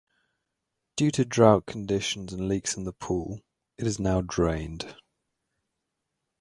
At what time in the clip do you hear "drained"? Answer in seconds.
4.21-4.95